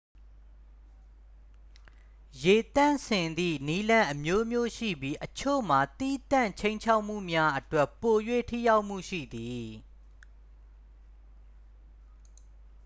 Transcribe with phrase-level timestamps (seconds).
[2.43, 8.17] ရေသန့်စင်သည့်နည်းလမ်းအမျိုးမျိုးရှိပြီး အချို့မှာ သီးသန့်ခြိမ်းခြောက်မှုများအတွက် ပို၍
[8.49, 9.65] ထိရောက်မှုရှိသည်